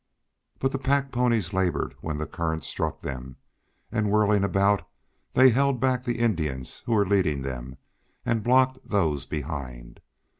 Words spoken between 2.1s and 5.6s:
the current struck them, and whirling about, they